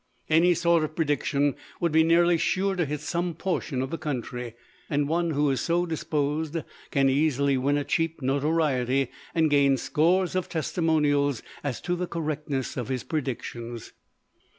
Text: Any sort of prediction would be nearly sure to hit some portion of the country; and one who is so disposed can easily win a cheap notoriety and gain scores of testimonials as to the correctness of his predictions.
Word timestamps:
Any 0.31 0.55
sort 0.55 0.83
of 0.83 0.95
prediction 0.95 1.53
would 1.79 1.91
be 1.91 2.01
nearly 2.03 2.39
sure 2.39 2.75
to 2.75 2.87
hit 2.87 3.01
some 3.01 3.35
portion 3.35 3.83
of 3.83 3.91
the 3.91 3.99
country; 3.99 4.55
and 4.89 5.07
one 5.07 5.29
who 5.29 5.47
is 5.51 5.61
so 5.61 5.85
disposed 5.85 6.57
can 6.89 7.07
easily 7.07 7.55
win 7.55 7.77
a 7.77 7.83
cheap 7.83 8.19
notoriety 8.19 9.11
and 9.35 9.47
gain 9.47 9.77
scores 9.77 10.33
of 10.35 10.49
testimonials 10.49 11.43
as 11.63 11.79
to 11.81 11.95
the 11.95 12.07
correctness 12.07 12.77
of 12.77 12.87
his 12.87 13.03
predictions. 13.03 13.93